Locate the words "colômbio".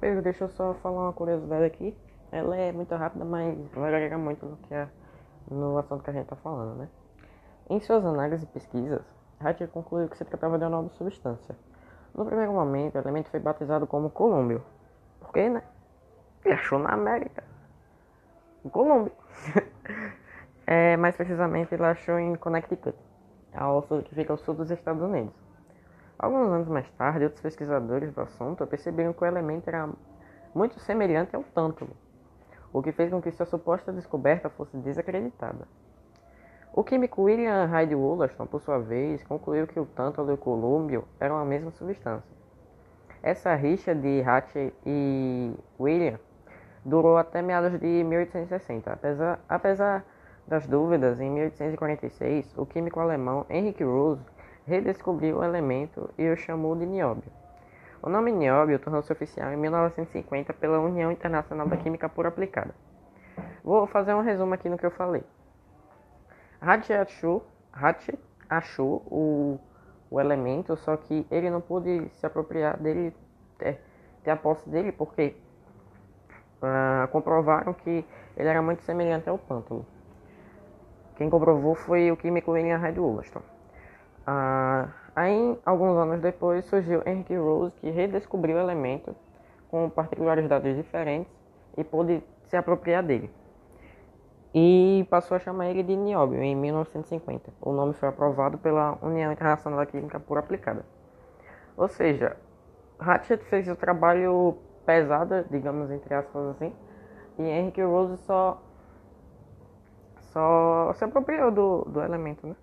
14.10-14.62, 18.70-19.12